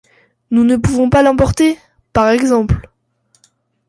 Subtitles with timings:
[0.49, 1.77] Nous ne pouvons pas l’emporter?
[2.11, 2.89] par exemple!